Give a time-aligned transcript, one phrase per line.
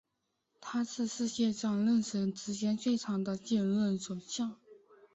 [0.59, 4.57] 他是世界上任职时间最长的现任首相。